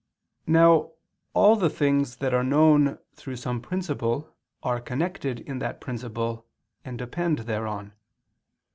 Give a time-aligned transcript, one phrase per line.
[0.47, 0.93] Now
[1.35, 6.47] all the things that are known through some principle are connected in that principle
[6.83, 7.93] and depend thereon.